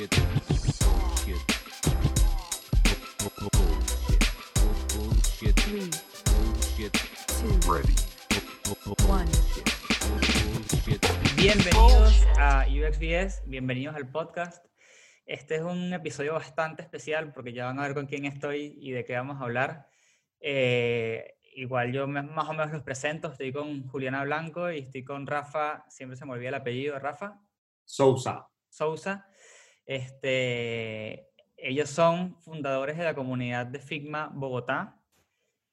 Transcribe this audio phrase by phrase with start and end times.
[0.00, 0.16] Bullshit.
[0.80, 1.36] Bullshit.
[3.20, 3.50] Bu- bu-
[4.96, 5.56] Bullshit.
[5.66, 6.96] Bullshit.
[7.68, 7.94] Ready.
[8.64, 9.68] Bullshit.
[10.08, 11.04] Bullshit.
[11.36, 14.64] Bienvenidos a UXBS, bienvenidos al podcast.
[15.26, 18.92] Este es un episodio bastante especial porque ya van a ver con quién estoy y
[18.92, 19.86] de qué vamos a hablar.
[20.40, 25.04] Eh, igual yo me- más o menos los presento, estoy con Juliana Blanco y estoy
[25.04, 27.38] con Rafa, siempre se me olvida el apellido, Rafa
[27.84, 28.46] Sousa.
[28.70, 29.26] Sousa.
[29.90, 35.02] Este, ellos son fundadores de la comunidad de Figma Bogotá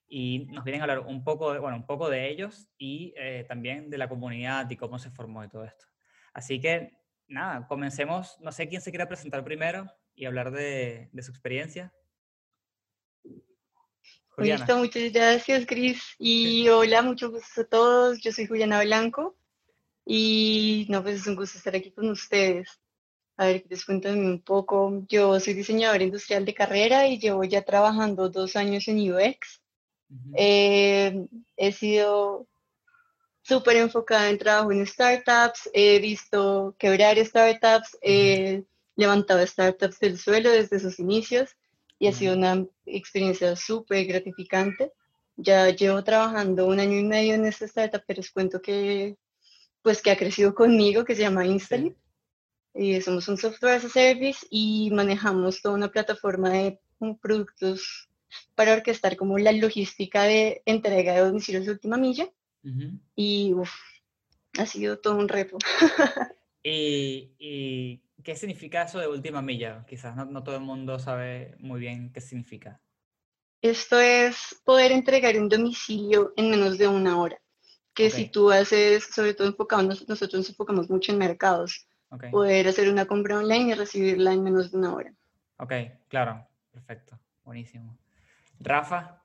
[0.08, 3.44] y nos vienen a hablar un poco de, bueno, un poco de ellos y eh,
[3.46, 5.86] también de la comunidad y cómo se formó y todo esto.
[6.32, 8.40] Así que, nada, comencemos.
[8.40, 11.94] No sé quién se quiera presentar primero y hablar de, de su experiencia.
[14.30, 14.64] Juliana.
[14.64, 16.02] Listo, muchas gracias, Cris.
[16.18, 18.20] Y hola, mucho gusto a todos.
[18.20, 19.38] Yo soy Juliana Blanco
[20.04, 22.80] y no, pues es un gusto estar aquí con ustedes.
[23.38, 25.04] A ver, les cuento un poco.
[25.08, 29.62] Yo soy diseñadora industrial de carrera y llevo ya trabajando dos años en UX.
[30.10, 30.32] Ujú.
[30.36, 32.48] Eh, he sido
[33.42, 38.64] súper enfocada en trabajo en startups, he visto quebrar startups, he
[38.96, 41.56] levantado startups del suelo desde sus inicios
[41.98, 44.92] y ha sido una experiencia súper gratificante.
[45.36, 49.16] Ya llevo trabajando un año y medio en esta startup, pero les cuento que,
[49.80, 51.96] pues, que ha crecido conmigo, que se llama Instalit.
[52.74, 58.08] Y somos un software as a service y manejamos toda una plataforma de mm, productos
[58.54, 62.28] para orquestar como la logística de entrega de domicilios de última milla.
[63.16, 63.70] Y uf,
[64.58, 65.56] ha sido todo un reto.
[66.62, 69.84] ¿Y, y qué significa eso de última milla?
[69.88, 72.80] Quizás no, no todo el mundo sabe muy bien qué significa.
[73.62, 77.40] Esto es poder entregar un domicilio en menos de una hora.
[77.94, 82.30] Que si tú haces, sobre todo enfocado, nos- nosotros nos enfocamos mucho en mercados, Ok,
[82.30, 85.12] poder hacer una compra online y recibirla en menos de una hora.
[85.58, 85.72] ok,
[86.08, 87.98] claro, perfecto, buenísimo.
[88.60, 89.18] Rafa,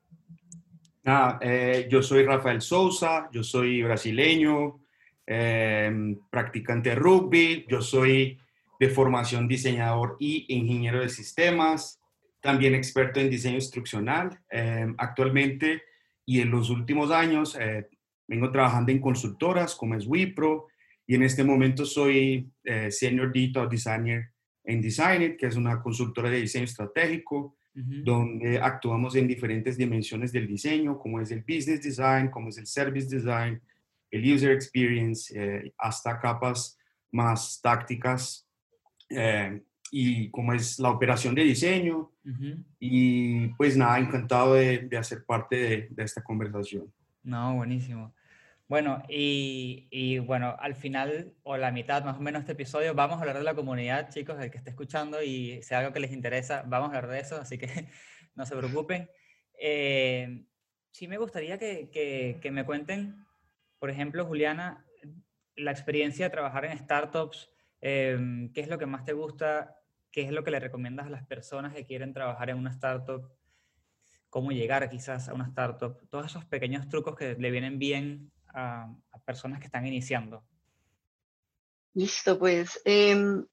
[1.04, 4.80] Nada, eh, yo soy Rafael Sousa, yo soy brasileño,
[5.26, 8.40] em, practicante de rugby, yo soy
[8.80, 12.00] de formación diseñador y ingeniero de sistemas,
[12.40, 14.40] también experto en diseño instruccional.
[14.50, 15.84] Em, actualmente
[16.26, 17.90] y en los últimos años eh,
[18.26, 20.68] vengo trabajando en consultoras como es Wipro
[21.06, 24.30] y en este momento soy eh, Senior Digital Designer
[24.64, 28.04] en Designit, que es una consultora de diseño estratégico Ujú.
[28.04, 32.68] donde actuamos en diferentes dimensiones del diseño, como es el business design, como es el
[32.68, 33.60] service design,
[34.12, 36.78] el user experience, eh, hasta capas
[37.12, 38.48] más tácticas,
[39.10, 39.60] eh,
[39.92, 42.12] y como es la operación de diseño.
[42.24, 42.64] Ujú.
[42.80, 46.94] Y pues nada, encantado de, de hacer parte de, de esta conversación.
[47.24, 48.14] No, buenísimo.
[48.74, 53.18] Bueno, y, bueno, al final o la mitad más o menos de este episodio vamos
[53.18, 56.12] a hablar de la comunidad, chicos, el que esté escuchando y sea algo que les
[56.12, 57.68] interesa, vamos a hablar de eso, así que
[58.36, 59.12] no se preocupen.
[59.60, 60.48] Eh,
[60.90, 63.24] sí me gustaría que, que- que me cuenten,
[63.78, 64.88] por ejemplo, Juliana,
[65.56, 69.78] la experiencia de trabajar en startups, em, qué es lo que más te gusta,
[70.12, 73.38] qué es lo que le recomiendas a las personas que quieren trabajar en una startup
[74.32, 78.94] cómo llegar quizás a una startup, todos esos pequeños trucos que le vienen bien a,
[79.26, 80.44] personas que están iniciando.
[81.94, 83.46] Listo, pues, em,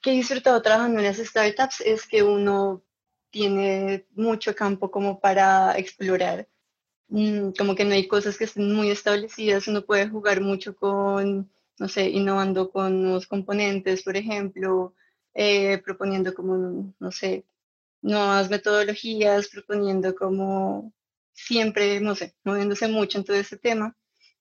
[0.00, 2.82] que he disfrutado trabajando en las startups es que uno
[3.30, 6.48] tiene mucho campo como para explorar.
[7.08, 11.50] Mm, como que no hay cosas que estén muy establecidas, uno puede jugar mucho con,
[11.78, 14.94] no sé, innovando con nuevos componentes, por ejemplo,
[15.34, 17.44] eh, proponiendo como, no sé,
[18.02, 20.92] nuevas metodologías, proponiendo como
[21.38, 23.96] siempre, no sé, moviéndose mucho en todo este tema.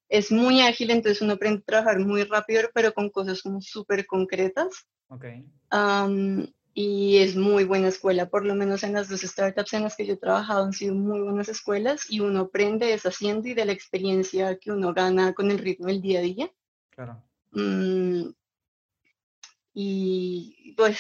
[0.10, 4.06] Es muy ágil, entonces uno aprende a trabajar muy rápido, pero con cosas como súper
[4.06, 4.88] concretas.
[5.10, 5.26] Ok,
[5.70, 9.96] Am, y es muy buena escuela, por lo menos en las dos startups en las
[9.96, 13.54] que yo he trabajado han sido muy buenas escuelas y uno aprende es haciendo y
[13.54, 16.52] de la experiencia que uno gana con el ritmo del día a día.
[16.90, 17.24] claro.
[17.52, 18.30] Mm,
[19.74, 21.00] y pues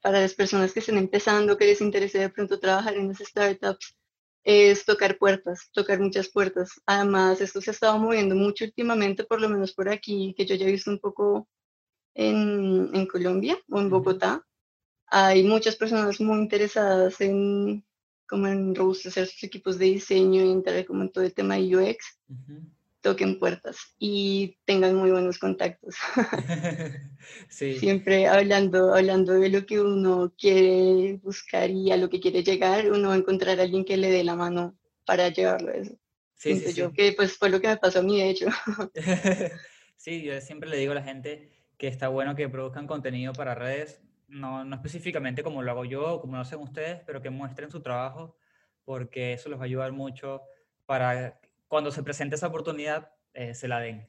[0.00, 3.96] para las personas que estén empezando, que les interese de pronto trabajar en las startups,
[4.44, 6.80] es tocar puertas, tocar muchas puertas.
[6.86, 10.54] Además, esto se ha estado moviendo mucho últimamente, por lo menos por aquí, que yo
[10.54, 11.48] ya he visto un poco
[12.14, 13.90] en, en Colombia o en.
[13.90, 14.46] Bogotá.
[15.06, 17.84] Hay muchas personas muy interesadas en
[18.26, 21.76] como en robustecer sus equipos de diseño y entrar como en todo el tema de
[21.76, 22.18] UX.
[23.04, 25.94] Toquen puertas y tengan muy buenos contactos.
[27.48, 32.42] Sí, Siempre hablando, hablando de lo que uno quiere buscar y a lo que quiere
[32.42, 35.74] llegar, uno va a encontrar a alguien que le dé la mano para llevarlo a
[35.74, 35.96] eso.
[36.34, 36.94] sí, sí, yo sí.
[36.94, 38.46] que pues fue lo que me pasó a mí, de hecho.
[39.96, 43.54] Sí, yo siempre le digo a la gente que está bueno que produzcan contenido para
[43.54, 47.70] redes, no, no específicamente como lo hago yo como lo hacen ustedes, pero que muestren
[47.70, 48.36] su trabajo,
[48.84, 50.42] porque eso les va a ayudar mucho
[50.84, 51.40] para
[51.74, 54.08] cuando se presente esa oportunidad, eh, se la den.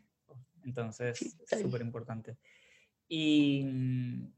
[0.63, 1.61] Entonces, Sí, es total.
[1.63, 2.37] súper importante.
[3.07, 4.33] Y, mm,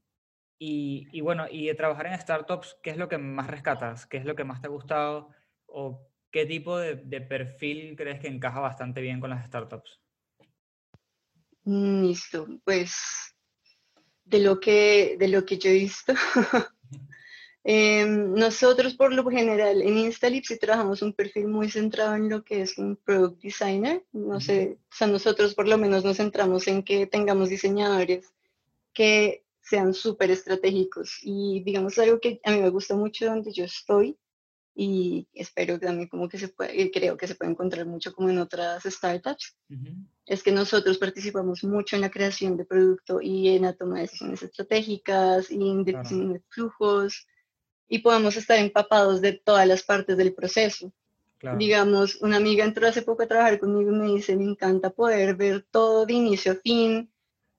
[0.58, 4.06] y, y bueno, y de trabajar en startups, ¿qué es lo que más rescatas?
[4.06, 5.28] ¿Qué es lo que más te ha gustado?
[5.66, 10.00] ¿O qué tipo de, de perfil crees que encaja bastante bien con las startups?
[11.64, 12.96] Mm, Listo, pues
[14.24, 16.14] de lo que, de lo que yo he visto,
[17.64, 22.44] em, nosotros por lo general en Instalip sí trabajamos un perfil muy centrado en lo
[22.44, 24.04] que es un product designer.
[24.12, 28.32] No sé, o sea, nosotros por lo menos nos centramos en que tengamos diseñadores
[28.92, 33.64] que sean súper estratégicos y digamos algo que a mí me gusta mucho donde yo
[33.64, 34.16] estoy
[34.74, 38.38] y espero también como que se puede, creo que se puede encontrar mucho como en
[38.38, 39.56] otras startups,
[40.24, 44.02] es que nosotros participamos mucho en la creación de producto y en la toma de
[44.02, 45.98] decisiones estratégicas y en Claro.
[45.98, 47.26] definición de flujos
[47.88, 50.92] y podemos estar empapados de todas las partes del proceso.
[51.38, 51.58] Claro.
[51.58, 55.36] Digamos, una amiga entró hace poco a trabajar conmigo y me dice, me encanta poder
[55.36, 57.10] ver todo de inicio a fin,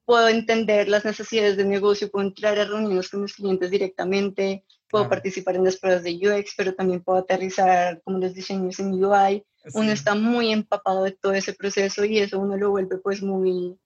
[0.05, 5.03] puedo entender las necesidades del negocio, puedo entrar a reuniones con mis clientes directamente, puedo
[5.03, 5.09] Claro.
[5.09, 9.45] participar en las pruebas de UX, pero también puedo aterrizar como los diseños en UI.
[9.73, 13.77] Uno está muy empapado de todo ese proceso y eso uno lo vuelve pues muy,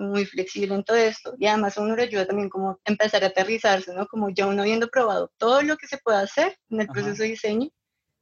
[0.00, 1.34] muy flexible en todo esto.
[1.38, 4.06] Y además a uno le ayuda también como empezar a aterrizarse, ¿no?
[4.06, 6.90] Como ya uno habiendo probado todo lo que se puede hacer en el Ajá.
[6.90, 7.68] proceso de diseño,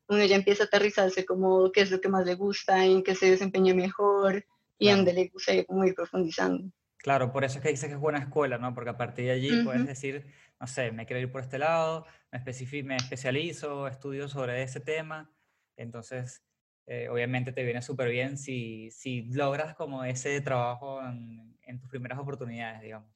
[0.09, 3.15] uno ya empieza a aterrizarse como qué es lo que más le gusta, en qué
[3.15, 4.45] se desempeña mejor
[4.79, 4.91] y Claro.
[4.91, 6.71] dónde le gustaría como ir profundizando.
[6.99, 8.75] Claro, por eso es que dices que es buena escuela, ¿no?
[8.75, 9.87] Porque a partir de allí puedes Ujú.
[9.87, 10.27] decir,
[10.61, 12.41] no sé, me quiero ir por este lado, me,
[12.83, 15.33] me especializo, estudio sobre ese tema.
[15.77, 16.45] Entonces,
[16.87, 21.88] eh, obviamente te viene súper bien si, si logras como ese trabajo en, en tus
[21.88, 23.11] primeras oportunidades, digamos.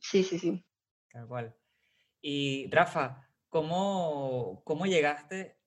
[0.00, 0.64] Sí, sí, sí.
[1.10, 1.54] Tal cual.
[2.20, 5.58] Y Rafa, ¿cómo, cómo llegaste?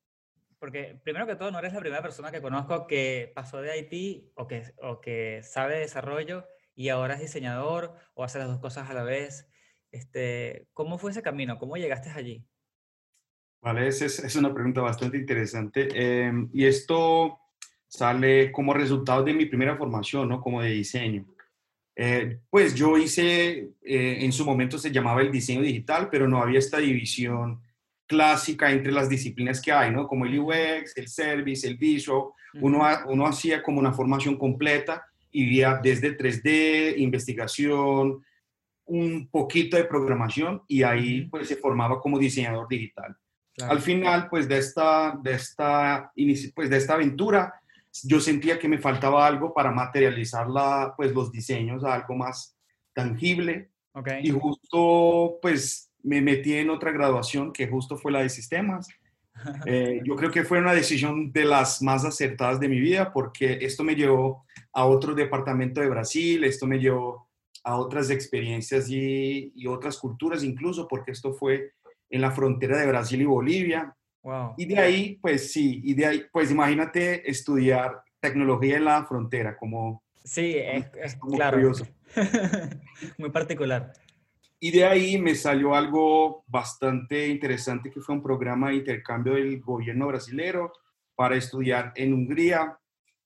[0.60, 4.32] Porque primero que todo, no eres la primera persona que conozco que pasó de IT
[4.36, 6.46] o que, o que sabe de desarrollo
[6.76, 9.50] y ahora es diseñador o hace las dos cosas a la vez.
[9.92, 11.58] Este, ¿cómo fue ese camino?
[11.58, 12.46] ¿Cómo llegaste allí?
[13.62, 15.88] Vale, esa es, es una pregunta bastante interesante.
[15.94, 17.40] eh, y esto
[17.90, 20.40] sale como resultado de mi primera formación, ¿no?
[20.40, 21.26] Como de diseño.
[22.02, 26.42] Eh, pues yo hice, eh, en su momento se llamaba el diseño digital, pero no
[26.42, 27.60] había esta división
[28.08, 30.08] clásica entre las disciplinas que hay, ¿no?
[30.08, 32.30] Como el UX, el service, el visual.
[32.62, 38.24] Uno, ha- uno hacía como una formación completa y vía desde 3D, investigación,
[38.86, 43.16] un poquito de programación y ahí pues se formaba como diseñador digital.
[43.56, 43.74] Claro.
[43.74, 46.12] Al final, pues de esta, de esta,
[46.56, 47.59] pues de esta aventura,
[48.04, 52.56] yo sentía que me faltaba algo para materializar la, pues, los diseños a algo más
[52.94, 53.72] tangible
[54.22, 58.88] y justo pues me metí en otra graduación que justo fue la de sistemas.
[59.66, 63.60] Eh, yo creo que fue una decisión de las más acertadas de mi vida porque
[63.62, 67.30] esto me llevó a otro departamento de Brasil, esto me llevó
[67.64, 71.72] a otras experiencias y, y otras culturas incluso porque esto fue
[72.10, 73.96] en la frontera de Brasil y Bolivia.
[74.24, 74.56] Wow.
[74.58, 79.56] Y de ahí, pues sí, y de ahí, pues imagínate estudiar tecnología en la frontera,
[79.58, 81.58] como, Sí, es, es como claro.
[81.58, 81.88] curioso.
[83.18, 83.94] Muy particular.
[84.60, 89.60] Y de ahí me salió algo bastante interesante que fue un programa de intercambio del
[89.62, 90.74] gobierno brasilero
[91.16, 92.78] para estudiar en Hungría,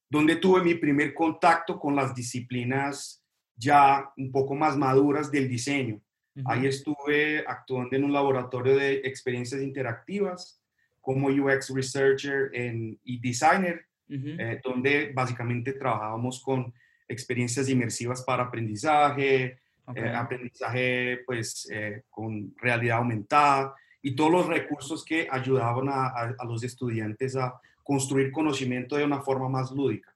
[0.09, 3.23] donde tuve mi primer contacto con las disciplinas
[3.55, 5.99] ya un poco más maduras del diseño.
[6.35, 6.49] Ujú.
[6.49, 10.62] Ahí estuve actuando en un laboratorio de experiencias interactivas
[11.03, 14.29] como UX Researcher en- y Designer, Ujú.
[14.39, 16.73] eh, donde básicamente trabajábamos con
[17.09, 19.97] experiencias inmersivas para aprendizaje, Ok.
[19.97, 26.35] eh, aprendizaje pues eh, con realidad aumentada y todos los recursos que ayudaban a, a-
[26.39, 30.15] a los estudiantes a construir conocimiento de una forma más lúdica.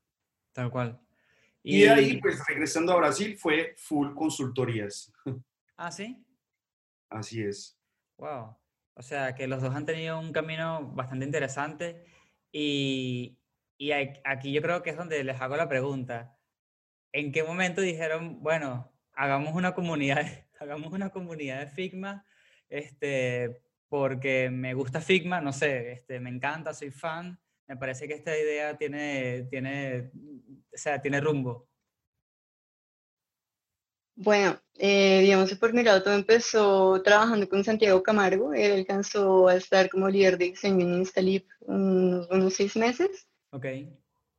[0.53, 0.97] Tal cual.
[1.63, 5.11] Y de ahí, pues regresando a Brasil, fue full consultorías.
[5.75, 6.23] Ah, sí.
[7.09, 7.77] Así es.
[8.17, 8.55] Wow.
[8.97, 12.03] O sea, que los dos han tenido un camino bastante interesante
[12.51, 13.37] y,
[13.77, 16.35] y aquí yo creo que es donde les hago la pregunta.
[17.11, 20.25] ¿En qué momento dijeron, bueno, hagamos una comunidad,
[20.59, 22.25] hagamos una comunidad de Figma,
[22.69, 28.15] este, porque me gusta Figma, no sé, este, me encanta, soy fan, me parece que
[28.15, 30.09] esta idea tiene, tiene,
[30.73, 31.69] o sea, tiene rumbo.
[34.19, 38.51] Bueno, eh, digamos que por mi lado todo empezó trabajando con Santiago Camargo.
[38.51, 43.27] Él alcanzó a estar como líder de diseño en Instalip unos, unos seis meses.
[43.51, 43.65] Ok.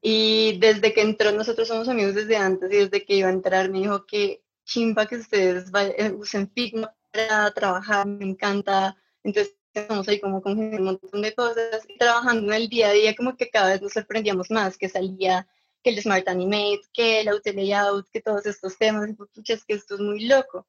[0.03, 3.71] Y desde que entró, nosotros somos amigos desde antes y desde que iba a entrar
[3.71, 8.97] me dijo que chimba que ustedes eh, usen Figma para trabajar, me encanta.
[9.23, 12.93] Entonces estamos ahí como con un montón de cosas y trabajando en el día a
[12.93, 15.47] día como que cada vez nos sorprendíamos más, que salía
[15.83, 19.65] que el Smart Animate, que el Auto Layout, que todos estos temas, pues, pucha, es
[19.65, 20.67] que esto es muy loco.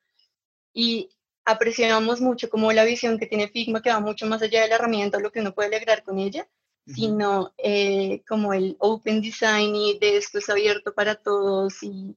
[0.74, 1.10] Y
[1.46, 4.76] apreciamos mucho como la visión que tiene Figma, que va mucho más allá de la
[4.76, 6.48] herramienta, lo que uno puede lograr con ella,
[6.86, 12.16] sino eh, como el open design y de esto es abierto para todos y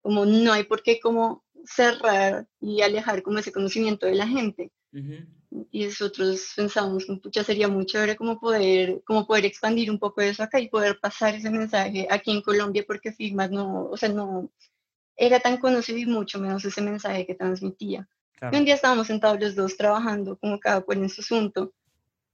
[0.00, 4.70] como no hay por qué como cerrar y alejar como ese conocimiento de la gente.
[5.70, 10.42] Y nosotros pensamos, pucha, sería muy chévere como poder, como poder expandir un poco eso
[10.42, 14.50] acá y poder pasar ese mensaje aquí en Colombia porque Figma no, o sea, no
[15.16, 18.08] era tan conocido y mucho menos ese mensaje que transmitía.
[18.52, 21.72] Y un día estábamos sentados los dos trabajando como cada cual en su asunto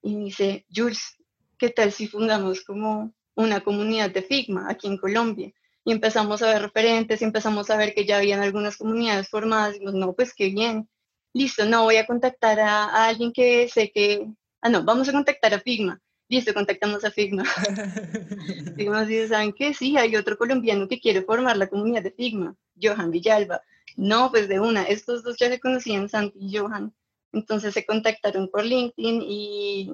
[0.03, 1.17] y me dice, Jules,
[1.59, 5.53] ¿qué tal si fundamos como una comunidad de Figma aquí en Colombia?
[5.85, 9.71] Y empezamos a ver referentes y empezamos a ver que ya habían algunas comunidades formadas
[9.71, 10.89] y dijimos, no, pues qué bien.
[11.33, 14.27] Listo, no, voy a contactar a, a alguien que sé que,
[14.63, 16.01] ah, no, vamos a contactar a Figma.
[16.29, 17.45] Listo, contactamos a Figma.
[18.77, 19.75] Figma dice, ¿saben qué?
[19.75, 23.63] Sí, hay otro colombiano que quiere formar la comunidad de Figma, Johan Villalba.
[23.97, 26.95] No, pues de una, estos dos ya se conocían, Santi y Johan.
[27.33, 29.93] Entonces se contactaron por LinkedIn y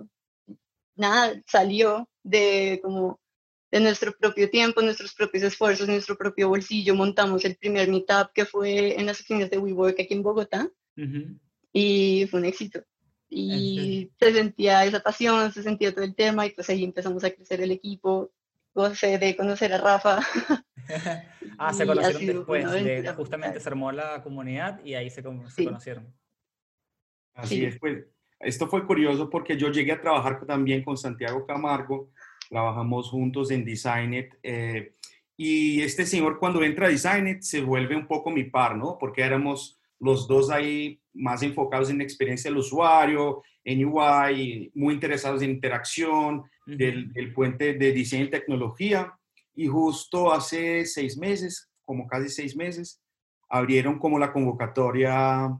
[0.94, 3.20] nada, salió de como
[3.70, 6.94] de nuestro propio tiempo, nuestros propios esfuerzos, nuestro propio bolsillo.
[6.94, 11.38] Montamos el primer meetup que fue en las oficinas de WeWork aquí en Bogotá Ujú.
[11.72, 12.80] y fue un éxito.
[13.28, 17.30] Y se sentía esa pasión, se sentía todo el tema y pues ahí empezamos a
[17.30, 18.30] crecer el equipo.
[18.74, 20.20] Gocé de conocer a Rafa.
[21.58, 25.56] Ah, se conocieron después, de, justamente se armó la comunidad y ahí se, con- se
[25.62, 25.64] Sí.
[25.64, 26.14] conocieron.
[27.34, 27.64] Así Sí.
[27.64, 28.04] es, pues
[28.40, 32.10] esto fue curioso porque yo llegué a trabajar también con Santiago Camargo,
[32.48, 34.92] trabajamos juntos en Designet eh,
[35.36, 38.96] y este señor cuando entra a Designet se vuelve un poco mi par, ¿no?
[38.98, 44.94] Porque éramos los dos ahí más enfocados en la experiencia del usuario, en UI, muy
[44.94, 49.14] interesados en interacción, del, del puente de diseño y tecnología.
[49.54, 53.00] Y justo hace seis meses, como casi seis meses,
[53.48, 55.56] abrieron como la convocatoria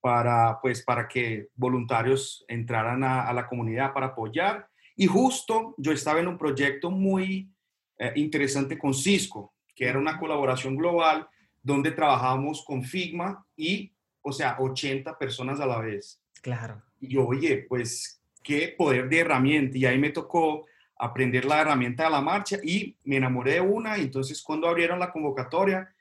[0.00, 4.66] para, pues, para que voluntarios entraran a, a la comunidad para apoyar.
[4.96, 7.50] Y justo yo estaba en un proyecto muy
[7.98, 11.28] eh, interesante con Cisco, que era una colaboración global
[11.62, 16.20] donde trabajábamos con Figma y, o sea, 80 personas a la vez.
[16.40, 16.82] Claro.
[17.00, 19.76] Y yo, oye, pues qué poder de herramienta.
[19.76, 23.98] Y ahí me tocó aprender la herramienta a la marcha y me enamoré de una.
[23.98, 25.94] Y entonces cuando abrieron la convocatoria,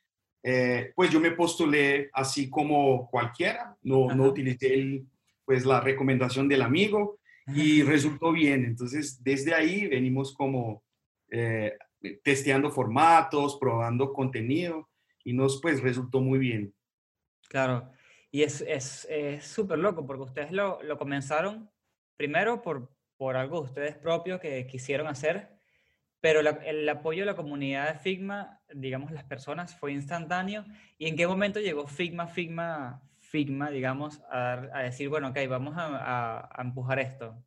[0.44, 3.76] eh, pues yo me postulé así como cualquiera.
[3.82, 5.08] No, no utilicé el,
[5.46, 8.66] pues la recomendación del amigo y resultó bien.
[8.66, 10.84] Entonces desde ahí venimos como
[11.30, 11.78] eh,
[12.24, 14.89] testeando formatos, probando contenido
[15.24, 16.74] y nos pues resultó muy bien.
[17.50, 17.92] Claro,
[18.32, 21.72] y es es es súper loco porque ustedes lo, lo comenzaron
[22.16, 25.58] primero por, por algo de ustedes propios que quisieron hacer,
[26.22, 30.66] pero el apoyo de la comunidad de Figma, digamos, las personas fue instantáneo.
[30.98, 35.78] ¿Y en qué momento llegó Figma, Figma, Figma, digamos, a, a decir, bueno, ok, vamos
[35.78, 37.46] a, a- a empujar esto?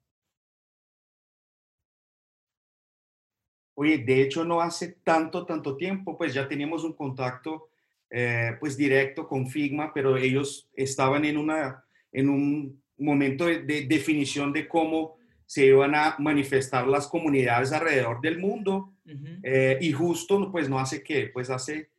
[3.83, 7.69] Oye, de hecho no hace tanto, tanto tiempo, pues ya teníamos un contacto
[8.11, 13.87] eh, pues directo con Figma, pero ellos estaban en, una, en un momento de, de
[13.87, 19.27] definición de cómo se iban a manifestar las comunidades alrededor del mundo Ujú.
[19.43, 21.91] eh, y justo pues no hace que, pues hace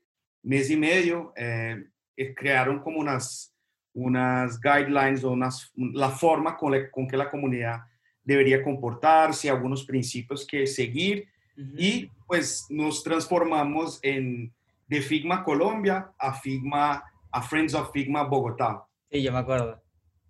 [0.44, 1.84] mes y medio eh,
[2.16, 3.54] eh, crearon como unas,
[3.94, 7.82] unas guidelines o unas, la forma con, la- con que la comunidad
[8.24, 11.76] debería comportarse, algunos principios que seguir Ujú.
[11.78, 14.52] y pues nos transformamos en
[14.88, 18.86] de Figma Colombia a Figma a Friends of Figma Bogotá.
[19.12, 19.82] Sí, yo me acuerdo.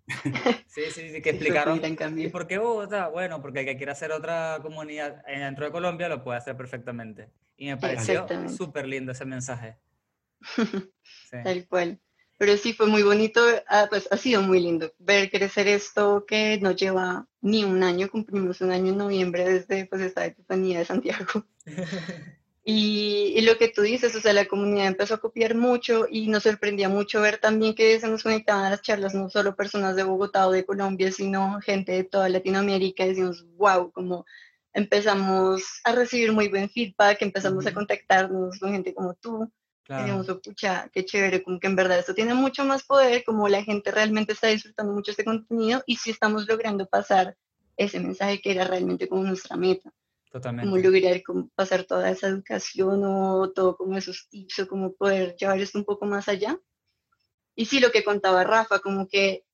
[0.66, 1.80] Sí, sí, sí, que explicaron.
[2.18, 3.08] ¿Y por qué Bogotá?
[3.08, 7.30] Bueno, porque el que quiera hacer otra comunidad dentro de Colombia lo puede hacer perfectamente.
[7.56, 9.76] Y me pareció súper lindo ese mensaje.
[11.30, 11.36] Sí.
[11.42, 12.00] Tal cual.
[12.36, 16.58] Pero sí fue muy bonito, ah, pues ha sido muy lindo ver crecer esto que
[16.60, 20.84] no lleva ni un año, cumplimos un año en noviembre desde pues esta epifanía de
[20.84, 21.46] Santiago.
[22.66, 26.28] Y, y, lo que tú dices, o sea, la comunidad empezó a copiar mucho y
[26.28, 29.96] nos sorprendía mucho ver también que se nos conectaban a las charlas no solo personas
[29.96, 33.04] de Bogotá o de Colombia, sino gente de toda Latinoamérica.
[33.04, 34.24] Y decimos, wow, como
[34.72, 39.52] empezamos a recibir muy buen feedback, empezamos a contactarnos con gente como tú.
[39.84, 40.18] Claro.
[40.18, 43.62] Decimos, pucha, qué chévere, como que en verdad esto tiene mucho más poder, como la
[43.62, 47.36] gente realmente está disfrutando mucho este contenido y si estamos logrando pasar
[47.76, 49.92] ese mensaje que era realmente como nuestra meta.
[50.30, 50.70] Totalmente.
[50.70, 55.36] Como lograr como pasar toda esa educación o todo como esos tips o como poder
[55.36, 56.58] llevar esto un poco más allá.
[57.54, 59.44] Y sí, lo que contaba Rafa, como que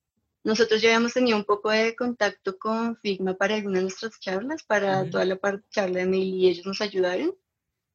[0.43, 4.63] nosotros ya habíamos tenido un poco de contacto con Figma para algunas de nuestras charlas,
[4.63, 5.11] para uh -huh.
[5.11, 7.35] toda la parte charla de mail y ellos nos ayudaron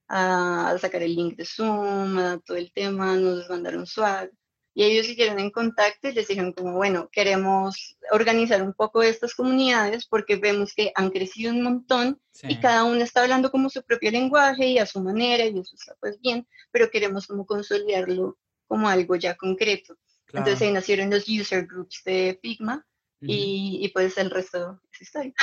[0.07, 4.31] a sacar el link de Zoom, a todo el tema, nos mandaron swag.
[4.77, 9.33] Y ellos siguieron en contacto y les dijeron como, bueno, queremos organizar un poco estas
[9.33, 12.47] comunidades porque vemos que han crecido un montón sí.
[12.50, 15.75] y cada uno está hablando como su propio lenguaje y a su manera y eso
[15.75, 19.95] está pues bien, pero queremos como consolidarlo como algo ya concreto.
[20.25, 20.45] Claro.
[20.45, 22.85] Entonces ahí nacieron los user groups de Figma.
[23.22, 25.34] Y, y, pues el resto es historia.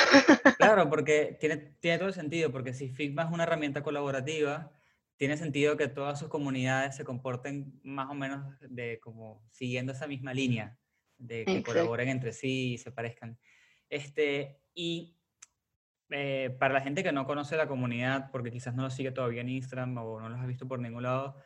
[0.59, 4.73] Claro, porque tiene, tiene todo el sentido, porque si Figma es una herramienta colaborativa,
[5.17, 10.07] tiene sentido que todas sus comunidades se comporten más o menos de como siguiendo esa
[10.07, 10.79] misma línea,
[11.19, 11.71] de que Exacto.
[11.73, 13.39] colaboren entre sí y se parezcan.
[13.89, 15.17] Este, y
[16.11, 19.41] eh, para la gente que no conoce la comunidad, porque quizás no lo sigue todavía
[19.41, 21.37] en Instagram o no los ha visto por ningún lado,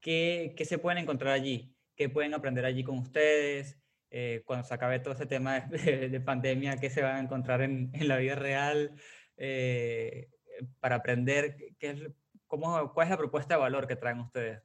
[0.00, 1.76] ¿qué, qué se pueden encontrar allí?
[1.94, 3.78] ¿Qué pueden aprender allí con ustedes?
[4.10, 7.20] Eh, cuando se acabe todo ese tema de, de, de, pandemia, ¿qué se van a
[7.20, 8.92] encontrar en, la vida real?
[9.36, 10.28] Eh,
[10.80, 12.10] para aprender qué es
[12.50, 14.60] ¿Cómo, ¿Cuál es la propuesta de valor que traen ustedes?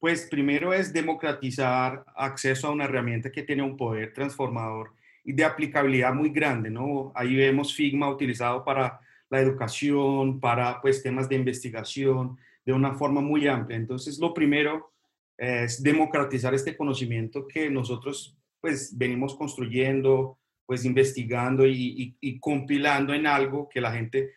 [0.00, 4.92] Pues primero es democratizar acceso a una herramienta que tiene un poder transformador
[5.22, 7.12] y de aplicabilidad muy grande, ¿no?
[7.14, 13.20] Ahí vemos Figma utilizado para la educación, para pues temas de investigación, de una forma
[13.20, 13.76] muy amplia.
[13.76, 14.90] Entonces, lo primero
[15.40, 23.14] es democratizar este conocimiento que nosotros pues venimos construyendo, pues investigando y, y, y compilando
[23.14, 24.30] en algo que la gente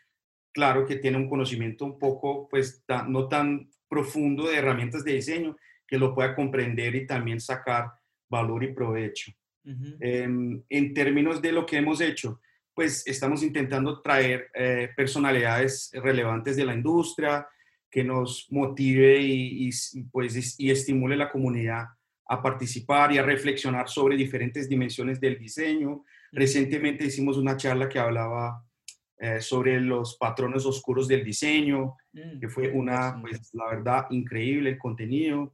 [0.54, 5.14] claro que tiene un conocimiento un poco, pues, ta, no tan profundo de herramientas de
[5.14, 7.92] diseño, que lo pueda comprender y también sacar
[8.30, 9.32] valor y provecho.
[9.66, 9.98] Uh -huh.
[10.00, 12.40] eh, en términos de lo que hemos hecho,
[12.74, 17.48] pues estamos intentando traer eh, personalidades relevantes de la industria
[17.94, 21.90] que nos motive y, y, pues, y estimule la comunidad
[22.26, 26.04] a participar y a reflexionar sobre diferentes dimensiones del diseño.
[26.32, 28.66] Recientemente hicimos una charla que hablaba
[29.20, 34.72] eh, sobre los patrones oscuros del diseño, mm, que fue una, pues la verdad, increíble
[34.72, 35.54] el contenido.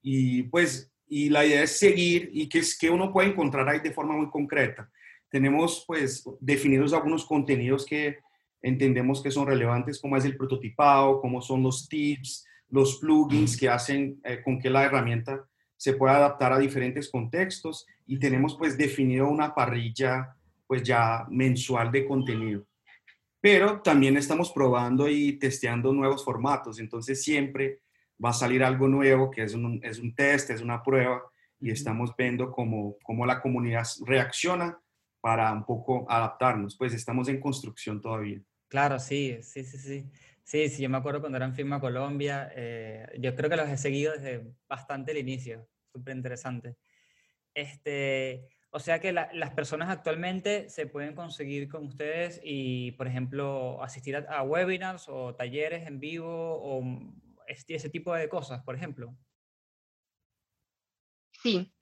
[0.00, 3.80] Y pues, y la idea es seguir y que, es, que uno puede encontrar ahí
[3.80, 4.90] de forma muy concreta.
[5.28, 8.20] Tenemos pues definidos algunos contenidos que
[8.64, 13.68] entendemos que son relevantes, como es el prototipado, como son los tips, los plugins que
[13.68, 15.44] hacen eh, con que la herramienta
[15.76, 20.34] se pueda adaptar a diferentes contextos y tenemos pues definido una parrilla
[20.66, 22.64] pues ya mensual de contenido.
[23.38, 27.80] Pero también estamos probando y testeando nuevos formatos, entonces siempre
[28.24, 31.22] va a salir algo nuevo, que es un, es un test, es una prueba,
[31.60, 34.78] y estamos viendo cómo, cómo la comunidad reacciona
[35.20, 38.40] para un poco adaptarnos, pues estamos en construcción todavía.
[38.74, 40.10] Claro, sí, sí, sí, sí.
[40.42, 43.76] Sí, sí, yo me acuerdo cuando eran Firma Colombia, eh, yo creo que los he
[43.76, 46.76] seguido desde bastante el inicio, súper interesante.
[47.54, 53.06] Este, o sea que la, las personas actualmente se pueden conseguir con ustedes y, por
[53.06, 56.82] ejemplo, asistir a, a webinars o talleres en vivo o
[57.46, 59.16] este, ese tipo de cosas, por ejemplo.
[61.42, 61.72] Sí,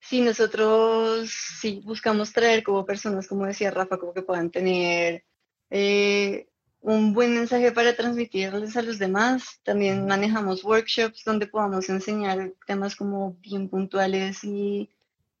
[0.00, 1.28] sí, nosotros
[1.60, 5.24] sí buscamos traer como personas, como decía Rafa, como que puedan tener
[5.70, 6.48] eh,
[6.80, 9.60] un buen mensaje para transmitirles a los demás.
[9.62, 14.90] También manejamos workshops donde podamos enseñar temas como bien puntuales y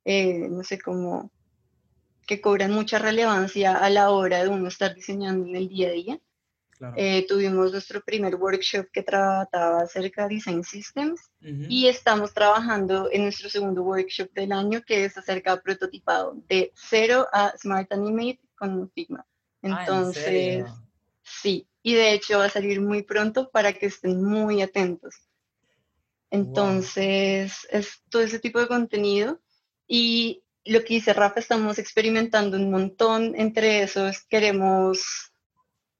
[0.04, 1.30] eh, no sé, como
[2.26, 5.92] que cobran mucha relevancia a la hora de uno estar diseñando en el día a
[5.92, 6.20] día.
[6.78, 6.94] Claro.
[6.96, 11.66] Eh, tuvimos nuestro primer workshop que trataba acerca de Design Systems uh -huh.
[11.68, 16.72] y estamos trabajando en nuestro segundo workshop del año que es acerca de prototipado de
[16.74, 19.26] cero a Smart Animate con Figma.
[19.62, 20.82] Entonces, ah,
[21.22, 25.14] sí, y de hecho va a salir muy pronto para que estén muy atentos.
[26.30, 27.80] Entonces, wow.
[27.80, 29.40] es todo ese tipo de contenido
[29.86, 33.34] y lo que dice Rafa, estamos experimentando un montón.
[33.36, 35.32] Entre esos queremos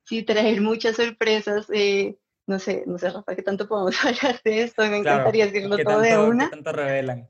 [0.04, 1.66] sí, traer muchas sorpresas.
[1.72, 4.82] Eh, no sé, no sé, Rafa, qué tanto podemos hablar de esto.
[4.82, 6.50] Me claro, encantaría decirlo todo tanto, de una.
[6.50, 7.28] tanto revelan?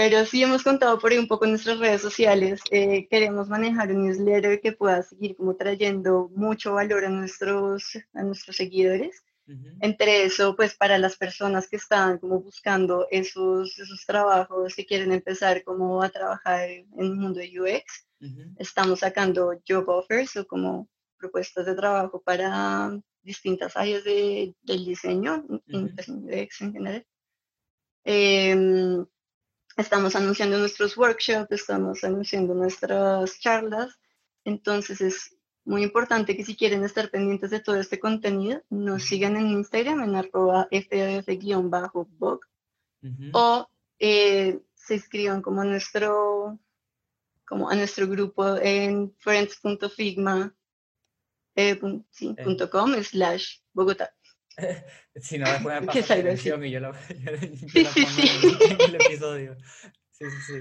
[0.00, 2.62] Pero sí hemos contado por ahí un poco en nuestras redes sociales.
[2.70, 8.22] eh, queremos manejar un newsletter que pueda seguir como trayendo mucho valor a nuestros, a
[8.22, 9.22] nuestros seguidores.
[9.78, 15.12] Entre eso, pues para las personas que están como buscando esos, esos trabajos, que quieren
[15.12, 18.06] empezar como a trabajar en el mundo de UX,
[18.56, 25.44] estamos sacando job offers o como propuestas de trabajo para distintas áreas de- del diseño,
[25.70, 27.06] pues, en UX en general.
[28.04, 29.04] Em,
[29.76, 33.98] estamos anunciando nuestros workshops, estamos anunciando nuestras charlas,
[34.44, 39.36] entonces es muy importante que si quieren estar pendientes de todo este contenido, nos sigan
[39.36, 42.40] en Instagram en arroba ff-bog
[43.02, 43.30] ujú.
[43.32, 46.58] o eh, se inscriban como a nuestro,
[47.46, 50.54] como a nuestro grupo en friends.figma
[51.56, 51.78] eh,
[52.10, 53.04] sí, Eh.
[53.04, 54.14] slash Bogotá.
[55.20, 57.90] Si no, después me Que pasas la dirección y yo la, yo yo Sí, la
[57.90, 58.22] sí, pongo
[58.70, 59.56] en, en el episodio.
[60.10, 60.54] Sí, sí, sí.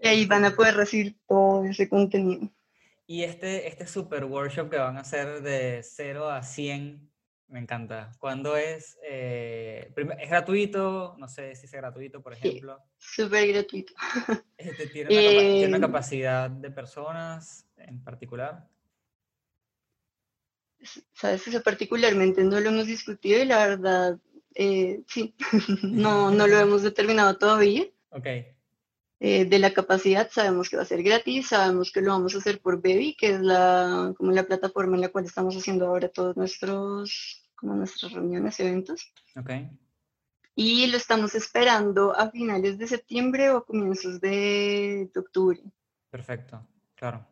[0.00, 2.50] Y ahí van a Este, poder recibir todo ese contenido.
[3.06, 7.10] Y este, este super workshop que van a hacer de 0 a 100,
[7.48, 8.12] me encanta.
[8.18, 8.98] ¿Cuándo es?
[9.02, 11.16] Eh, ¿Es gratuito?
[11.18, 12.40] No sé si es gratuito, por Sí.
[12.48, 12.78] ejemplo.
[12.98, 13.94] Súper gratuito.
[14.58, 18.68] Este, ¿tiene, una capa- tiene una Eh, capacidad de personas en particular?
[21.12, 24.18] Sabes, eso particularmente no lo hemos discutido y la verdad,
[24.54, 25.34] eh, sí,
[25.82, 27.84] no, no lo hemos determinado todavía.
[28.10, 28.26] Ok,
[29.20, 32.38] Eh, de la capacidad sabemos que va a ser gratis, sabemos que lo vamos a
[32.38, 36.08] hacer por Bebi, que es la, como la plataforma en la cual estamos haciendo ahora
[36.08, 39.12] todos nuestros, como nuestras reuniones, eventos.
[39.36, 39.50] ok.
[40.54, 45.60] Y lo estamos esperando a finales de septiembre o comienzos de, de octubre.
[46.10, 47.26] Perfecto, claro.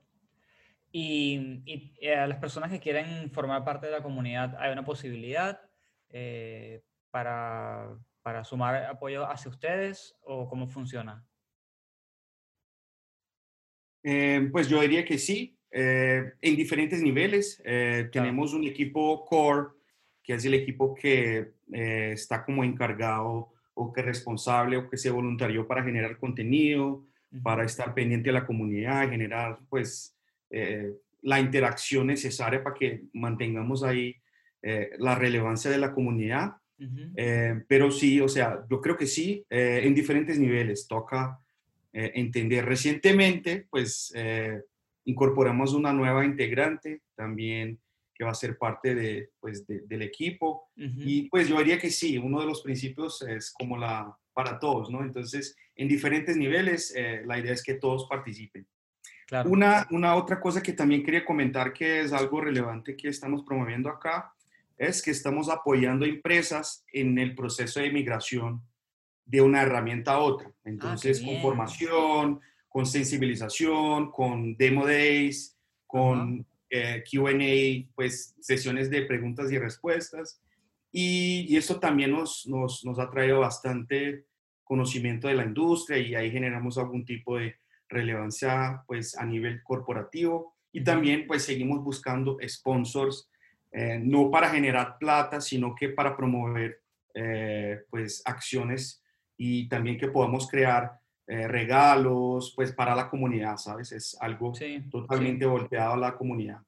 [0.98, 4.82] Y, y, eh, a las personas que quieren formar parte de la comunidad, ¿hay una
[4.82, 5.60] posibilidad
[6.08, 11.22] eh, para, para sumar apoyo hacia ustedes o cómo funciona?
[14.02, 17.60] Eh, pues yo diría que sí, eh, en diferentes niveles.
[17.66, 19.68] Eh, tenemos un equipo core,
[20.22, 24.96] que es el equipo que eh, está como encargado o que es responsable o que
[24.96, 30.15] se voluntarió para generar contenido, Ujú, para estar pendiente de la comunidad, generar pues
[30.50, 34.14] eh, la interacción necesaria para que mantengamos ahí
[34.62, 36.52] eh, la relevancia de la comunidad.
[37.16, 40.86] Eh, pero sí, o sea, yo creo que sí, en diferentes niveles.
[40.86, 41.38] Toca
[41.92, 42.66] entender.
[42.66, 44.12] Recientemente, pues,
[45.04, 47.78] incorporamos una nueva integrante también
[48.14, 50.68] que va a ser parte de, pues, de- del equipo.
[50.76, 54.90] Y pues yo diría que sí, uno de los principios es como la para todos,
[54.90, 55.02] ¿no?
[55.02, 58.66] Entonces, en diferentes niveles, eh, la idea es que todos participen.
[59.26, 59.50] Claro.
[59.50, 63.90] Una, una otra cosa que también quería comentar que es algo relevante que estamos promoviendo
[63.90, 64.32] acá
[64.78, 68.62] es que estamos apoyando empresas en el proceso de migración
[69.24, 70.52] de una herramienta a otra.
[70.64, 79.50] Entonces, con formación, con sensibilización, con demo days, con eh, QA, pues sesiones de preguntas
[79.50, 80.40] y respuestas.
[80.92, 84.26] Y, y esto también nos, nos, nos ha traído bastante
[84.62, 87.56] conocimiento de la industria y ahí generamos algún tipo de
[87.88, 93.30] relevancia pues a nivel corporativo y también pues seguimos buscando sponsors
[93.72, 96.80] eh, no para generar plata sino que para promover
[97.14, 99.02] eh, pues acciones
[99.36, 104.80] y también que podamos crear eh, regalos pues para la comunidad sabes es algo Sí,
[104.82, 104.90] sí.
[104.90, 106.60] totalmente volteado a la comunidad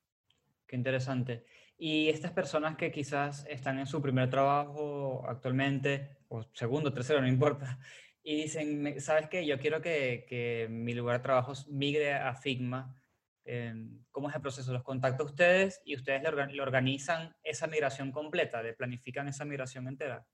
[0.68, 1.46] Qué interesante.
[1.78, 7.26] Y estas personas que quizás están en su primer trabajo actualmente, o segundo, tercero, no
[7.26, 7.78] importa,
[8.22, 9.46] y dicen, "Me- ¿sabes qué?
[9.46, 12.94] Yo quiero que, que mi lugar de trabajo migre a Figma.
[13.44, 14.72] em, ¿Cómo es el proceso?
[14.72, 18.62] ¿Los contacta ustedes y ustedes le, le organizan esa migración completa?
[18.62, 20.26] ¿Le planifican esa migración entera?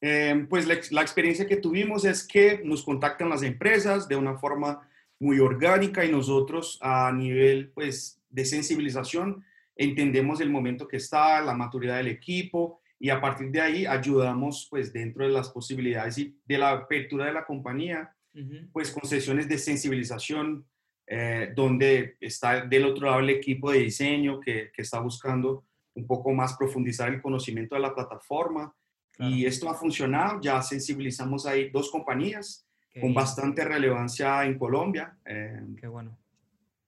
[0.00, 4.36] Eh, pues la, la experiencia que tuvimos es que nos contactan las empresas de una
[4.38, 11.40] forma muy orgánica y nosotros a nivel pues de sensibilización entendemos el momento que está,
[11.40, 16.18] la maturidad del equipo y a partir de ahí ayudamos pues dentro de las posibilidades
[16.18, 20.64] y de la apertura de la compañía Ujú, pues con sesiones de sensibilización
[21.06, 26.06] eh, donde está del otro lado el equipo de diseño que, que está buscando un
[26.06, 28.74] poco más profundizar el conocimiento de la plataforma
[29.12, 29.34] claro.
[29.34, 34.58] y esto ha funcionado, ya sensibilizamos ahí dos compañías Qué con bien, bastante relevancia en
[34.58, 35.16] Colombia.
[35.24, 36.16] eh, Qué bueno.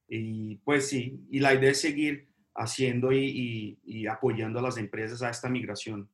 [0.08, 2.28] y pues sí, y la idea es seguir
[2.60, 3.18] haciendo y,
[3.84, 6.08] y- y apoyando a las empresas a esta migración.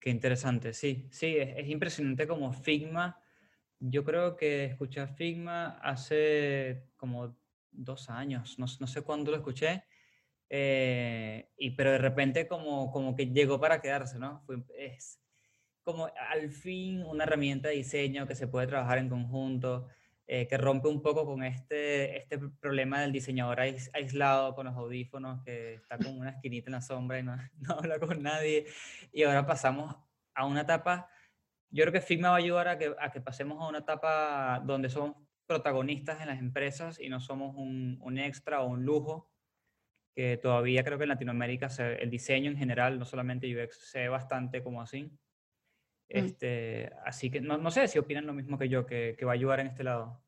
[0.00, 3.20] Qué interesante, sí, sí, es, es impresionante como Figma.
[3.78, 7.36] Yo creo que escuché a Figma hace como
[7.70, 9.84] dos años, no, no sé cuándo lo escuché,
[10.48, 14.40] eh, y, pero de repente como, como que llegó para quedarse, ¿no?
[14.40, 15.22] Fue, es
[15.82, 19.88] como al fin una herramienta de diseño que se puede trabajar en conjunto,
[20.32, 24.76] eh, que rompe un poco con este, este problema del diseñador ais- aislado con los
[24.76, 28.66] audífonos, que está como una esquinita en la sombra y no, no habla con nadie.
[29.12, 29.96] Y ahora pasamos
[30.34, 31.08] a una etapa,
[31.70, 34.62] yo creo que Figma va a ayudar a que, a que pasemos a una etapa
[34.64, 35.16] donde somos
[35.46, 39.32] protagonistas en las empresas y no somos un, un extra o un lujo,
[40.14, 41.68] que todavía creo que en Latinoamérica
[42.00, 45.10] el diseño en general, no solamente UX, se ve bastante como así.
[46.10, 49.32] Este, así que no, no sé si opinan lo mismo que yo, que, que va
[49.32, 50.20] a ayudar en este lado.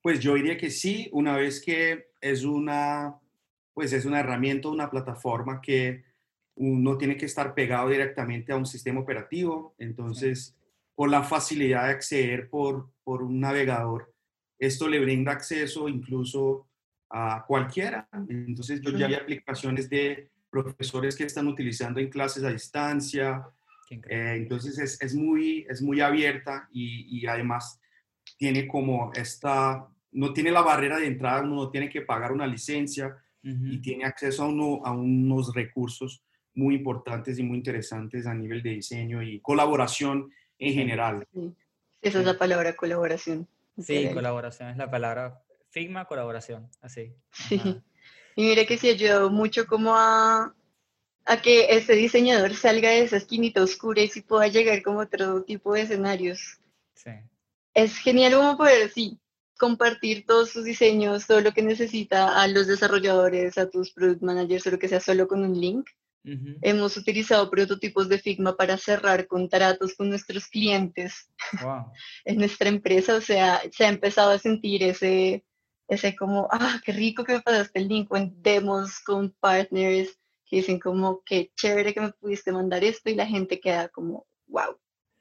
[0.00, 3.20] Pues yo diría que sí, una vez que es una,
[3.74, 6.04] pues es una herramienta, una plataforma que
[6.54, 10.56] uno tiene que estar pegado directamente a un sistema operativo, entonces
[10.94, 14.12] por la facilidad de acceder por, por un navegador,
[14.58, 16.66] esto le brinda acceso incluso
[17.10, 18.08] a cualquiera.
[18.28, 23.46] Entonces yo ya vi aplicaciones de profesores que están utilizando en clases a distancia,
[23.90, 27.80] eh, entonces es, es muy, es muy abierta y, y además
[28.36, 32.46] tiene como esta, no tiene la barrera de entrada, uno no tiene que pagar una
[32.46, 33.80] licencia y Ujú.
[33.82, 36.22] tiene acceso a, uno, a unos recursos
[36.54, 41.26] muy importantes y muy interesantes a nivel de diseño y colaboración en general.
[41.32, 41.54] Sí.
[42.02, 43.48] Esa es la palabra colaboración.
[43.78, 45.42] Sí, colaboración es la palabra.
[45.70, 47.14] Figma, colaboración, así.
[47.32, 47.60] Sí.
[48.38, 50.54] Y mira que sí ayudó mucho como a,
[51.24, 55.06] a que ese diseñador salga de esa esquinita oscura y sí pueda llegar como a
[55.06, 56.60] otro tipo de escenarios.
[56.94, 57.10] Sí.
[57.74, 59.18] Es genial como poder, sí,
[59.58, 64.68] compartir todos sus diseños, todo lo que necesita a los desarrolladores, a tus product managers
[64.68, 65.88] o lo que sea, solo con un link.
[66.62, 71.28] Hemos utilizado prototipos de Figma para cerrar contratos con nuestros clientes
[71.60, 71.90] Wow.
[72.24, 75.44] en nuestra empresa, o sea, se ha empezado a sentir ese,
[75.88, 80.18] ese como, ah, qué rico que me pasaste el link, o en demos con partners
[80.46, 84.26] que dicen como, qué chévere que me pudiste mandar esto, y la gente queda como,
[84.46, 84.78] wow.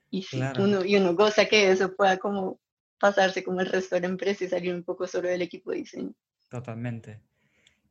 [0.09, 0.63] Y, Claro.
[0.63, 2.59] uno, y uno goza que eso pueda como
[2.99, 5.77] pasarse como el resto de la empresa y salir un poco solo del equipo de
[5.77, 6.13] diseño.
[6.49, 7.19] Totalmente.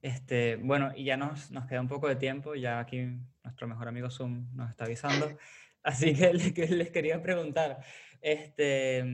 [0.03, 3.07] Este, bueno, y ya nos, nos queda un poco de tiempo, ya aquí
[3.45, 5.37] nuestro mejor amigo Zoom nos está avisando,
[5.83, 7.79] así que le- que les quería preguntar,
[8.21, 9.05] este,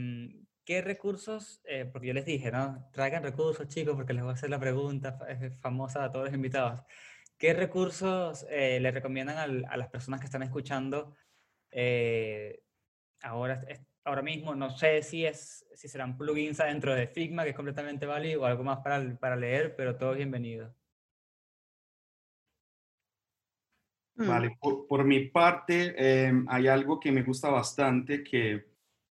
[0.65, 2.89] ¿qué recursos, eh, porque yo les dije, ¿no?
[2.93, 6.35] Traigan recursos, chicos, porque les voy a hacer la pregunta eh, famosa a todos los
[6.35, 6.83] invitados.
[7.39, 11.15] ¿Qué recursos eh, le recomiendan al- a las personas que están escuchando
[11.71, 12.63] eh,
[13.23, 14.55] ahora, es- ahora mismo?
[14.55, 18.45] No sé si, es, si serán plugins adentro de Figma, que es completamente válido, o
[18.45, 20.75] algo más para, para leer, pero todo bienvenido.
[24.17, 28.67] Mm, Vale, por, por mi parte, eh, hay algo que me gusta bastante que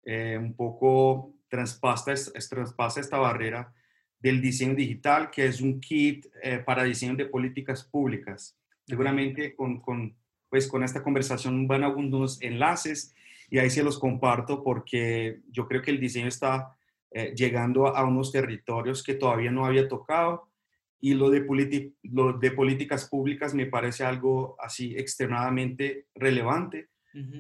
[0.05, 3.73] eh, un poco es- traspasa esta barrera
[4.19, 8.57] del diseño digital, que es un kit eh, para diseño de políticas públicas.
[8.87, 10.17] Seguramente con, con,
[10.49, 13.15] pues, con esta conversación van algunos enlaces
[13.51, 16.77] y ahí se los comparto porque yo creo que el diseño está
[17.13, 20.49] eh, llegando a unos territorios que todavía no había tocado
[21.01, 26.89] y lo de, lo de políticas públicas me parece algo así extremadamente relevante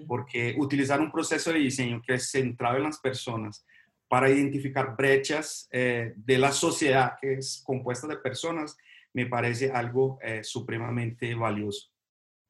[0.06, 3.66] porque utilizar un proceso de diseño que es centrado en las personas
[4.08, 8.76] para identificar brechas eh, de la sociedad que es compuesta de personas
[9.12, 11.90] me parece algo eh, supremamente valioso.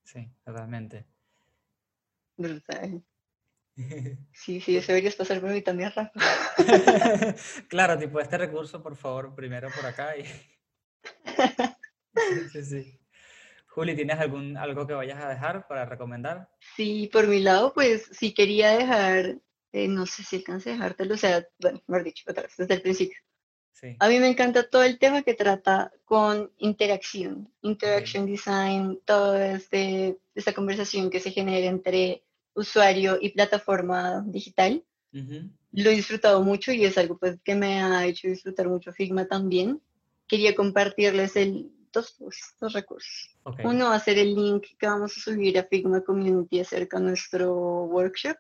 [0.02, 1.06] Sí, totalmente.
[2.36, 3.02] brutal.
[4.32, 6.10] Sí, sí, eso deberías pasar por mí también, Rafa.
[7.68, 10.16] claro, tipo este recurso, por favor, primero por acá.
[10.16, 10.24] Y...
[12.14, 13.00] sí, sí, sí.
[13.68, 16.48] Juli, ¿tienes algún, algo que vayas a dejar para recomendar?
[16.74, 19.36] Sí, por mi lado, pues sí quería dejar,
[19.72, 22.74] eh, no sé si alcancé a dejártelo, o sea, bueno, mejor dicho, otra vez, desde
[22.74, 23.18] el principio.
[23.72, 23.94] Sí.
[23.98, 30.18] A mí me encanta todo el tema que trata con interacción, interaction design, toda este,
[30.34, 32.22] esta conversación que se genera entre
[32.54, 34.82] usuario y plataforma digital.
[35.12, 39.26] Lo he disfrutado mucho y es algo pues, que me ha hecho disfrutar mucho Figma
[39.26, 39.82] también.
[40.26, 43.36] Quería compartirles el, dos, dos- recursos.
[43.62, 47.04] Uno va a ser el link que vamos a subir a Figma Community acerca de
[47.04, 48.36] nuestro workshop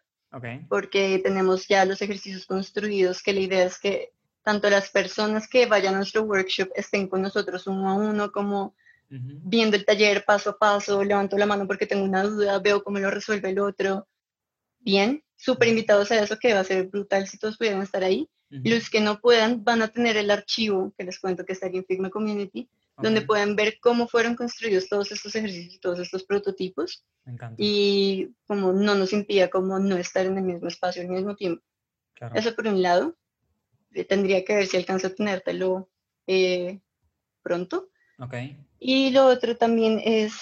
[0.68, 4.12] Porque tenemos ya los ejercicios construidos, que la idea es que
[4.42, 8.74] tanto las personas que vayan a nuestro workshop estén con nosotros uno a uno, como
[9.08, 12.98] viendo el taller paso a paso, levanto la mano porque tengo una duda, veo cómo
[12.98, 14.06] lo resuelve el otro.
[14.80, 18.28] Bien, súper invitados a eso, que va a ser brutal si todos pudieran estar ahí.
[18.50, 18.62] Ujú.
[18.64, 21.78] Los que no puedan van a tener el archivo, que les cuento que está aquí
[21.78, 27.04] en Figma Community, donde pueden ver cómo fueron construidos todos estos ejercicios todos estos prototipos
[27.24, 27.54] Me encanta.
[27.58, 31.62] y como no nos impida como no estar en el mismo espacio al mismo tiempo.
[32.14, 32.34] Claro.
[32.34, 33.16] Eso por un lado.
[33.92, 35.90] Eh, Tendría que ver si alcanzo a tenértelo
[36.26, 36.80] eh,
[37.42, 37.90] pronto.
[38.78, 40.34] Y lo otro también es,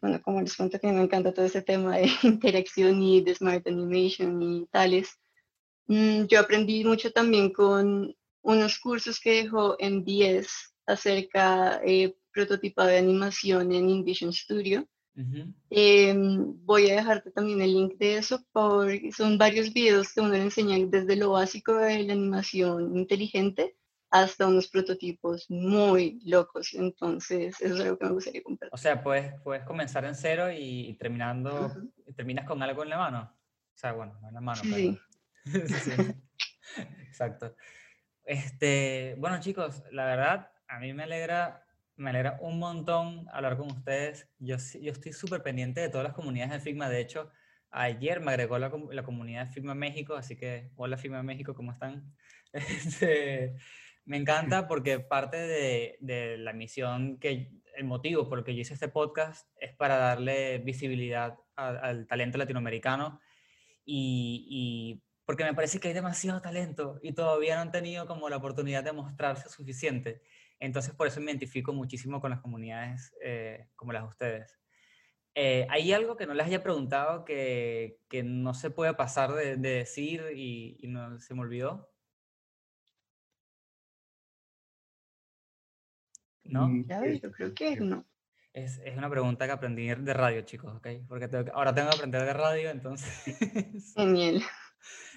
[0.00, 3.66] bueno, como les cuento que me encanta todo ese tema de interacción y de smart
[3.66, 5.18] animation y tales,
[5.86, 12.88] mm, yo aprendí mucho también con unos cursos que dejó en 10 acerca de prototipado
[12.88, 14.86] de animación en InVision Studio.
[15.70, 20.30] Em, voy a dejarte también el link de eso porque son varios videos que uno
[20.30, 23.76] le enseña desde lo básico de la animación inteligente
[24.10, 26.74] hasta unos prototipos muy locos.
[26.74, 28.74] Entonces, eso es algo que me gustaría compartir.
[28.74, 31.72] O sea, puedes, puedes comenzar en cero y, y terminando,
[32.06, 33.36] y terminas con algo en la mano.
[33.74, 34.98] O sea, bueno, no en la mano, Sí,
[35.44, 35.64] pero...
[35.66, 37.54] Sí, Exacto.
[38.24, 41.64] Este, bueno, chicos, la verdad, a mí me alegra,
[41.96, 44.28] me alegra un montón hablar con ustedes.
[44.38, 46.88] Yo, yo estoy súper pendiente de todas las comunidades de Figma.
[46.88, 47.30] De hecho,
[47.70, 51.72] ayer me agregó la, la comunidad de Figma México, así que hola Figma México, ¿cómo
[51.72, 52.14] están?
[52.52, 53.56] Este,
[54.04, 58.60] me encanta porque parte de, de la misión, que el motivo por el que yo
[58.60, 63.20] hice este podcast es para darle visibilidad a- al talento latinoamericano
[63.84, 68.28] y, y porque me parece que hay demasiado talento y todavía no han tenido como
[68.28, 70.22] la oportunidad de mostrarse suficiente.
[70.64, 74.58] Entonces por eso me identifico muchísimo con las comunidades eh, como las de ustedes.
[75.34, 79.56] Eh, ¿Hay algo que no les haya preguntado que, que no se puede pasar de,
[79.56, 81.90] de decir y, y no se me olvidó?
[86.44, 86.68] ¿No?
[86.68, 88.06] Mm, Ya, yo creo que no.
[88.52, 90.86] Es, es una pregunta que aprendí de radio, chicos, ¿ok?
[91.08, 93.24] Porque tengo que- ahora tengo que aprender de radio, entonces...
[93.94, 94.42] Genial.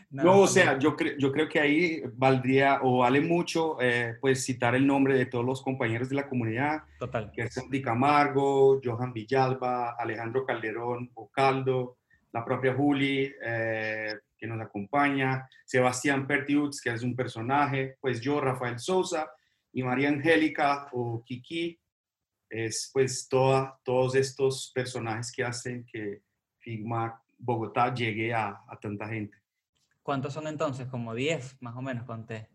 [0.10, 4.46] No, o sea, yo, cre- yo creo que ahí valdría o vale mucho eh, pues
[4.46, 7.30] citar el nombre de todos los compañeros de la comunidad, Total.
[7.34, 11.98] que es Di Camargo, Johan Villalba, Alejandro Calderón Ocaldo,
[12.32, 18.40] la propia Juli, eh, que nos acompaña, Sebastián Pertiutz, que es un personaje, pues yo,
[18.40, 19.30] Rafael Sosa,
[19.74, 21.78] y María Angélica o Kiki,
[22.50, 26.22] es pues toda, todos estos personajes que hacen que
[26.60, 29.36] Figma Bogotá llegue a, a tanta gente.
[30.08, 30.88] ¿Cuántos son entonces?
[30.88, 32.48] Como 10, más o menos, conté.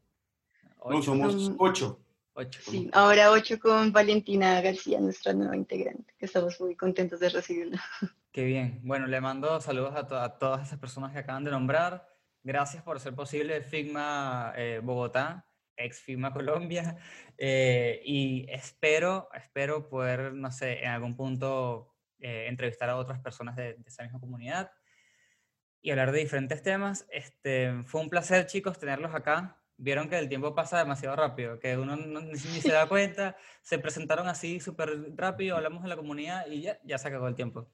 [0.79, 2.01] No, Ocho, somos Son- ocho.
[2.33, 2.61] ocho.
[2.63, 7.79] Sí, ahora ocho con Valentina García, nuestra nueva integrante, que estamos muy contentos de recibirla.
[8.33, 8.81] Qué bien.
[8.83, 12.09] Bueno, le mando saludos a, to- a todas esas personas que acaban de nombrar.
[12.43, 16.97] Gracias por hacer posible Figma eh, Bogotá, ex Figma Colombia.
[17.37, 23.57] eh, y espero, espero poder, no sé, en algún punto eh, entrevistar a otras personas
[23.57, 24.71] de, de esa misma comunidad
[25.83, 27.07] y hablar de diferentes temas.
[27.11, 29.59] Este, fue un placer, chicos, tenerlos acá.
[29.77, 33.37] Vieron que el tiempo pasa demasiado rápido, que uno no- ni, se da cuenta.
[33.63, 37.35] Se presentaron así súper rápido, hablamos de la comunidad y ya, ya se acabó el
[37.35, 37.69] tiempo.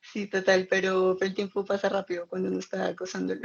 [0.00, 3.42] Sí, total, pero, pero el tiempo pasa rápido cuando uno está gozándolo.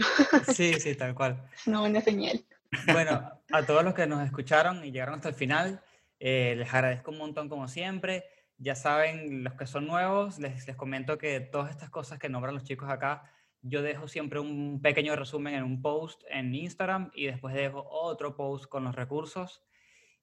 [0.53, 1.43] Sí, sí, tal cual.
[1.53, 2.45] Es una buena señal.
[2.91, 5.81] Bueno, a todos los que nos escucharon y llegaron hasta el final,
[6.19, 8.23] eh, les agradezco un montón como siempre.
[8.63, 12.53] Ya saben, los que son nuevos, les, les comento que todas estas cosas que nombran
[12.55, 13.29] los chicos acá,
[13.61, 18.37] yo dejo siempre un pequeño resumen en un post en Instagram y después dejo otro
[18.37, 19.65] post con los recursos.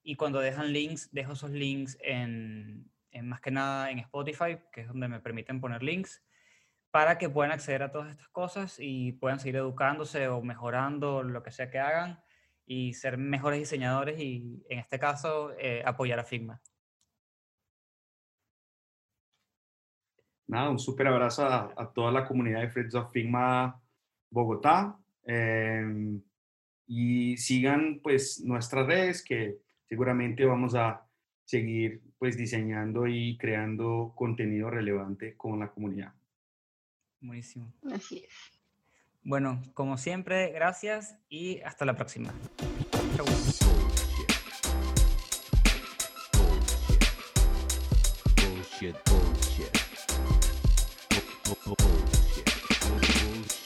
[0.03, 4.83] Y cuando dejan links, dejo esos links en, en más que nada en Spotify, que
[4.83, 6.23] es donde me permiten poner links,
[6.91, 11.43] para que puedan acceder a todas estas cosas y puedan seguir educándose o mejorando lo
[11.43, 12.23] que sea que hagan
[12.65, 16.63] y ser mejores diseñadores y en este caso eh, apoyar a Figma.
[20.51, 23.81] Nada, un súper abrazo a, a toda la comunidad de Friends of Figma
[24.31, 24.99] Bogotá.
[25.25, 26.21] eh,
[26.93, 31.07] y sigan pues nuestras redes que seguramente vamos a
[31.45, 36.13] seguir pues diseñando y creando contenido relevante con la comunidad.
[37.21, 37.73] Buenísimo.
[37.93, 38.61] Así es.
[39.23, 42.33] Bueno, como siempre, gracias y hasta la próxima.
[43.17, 43.27] Chau.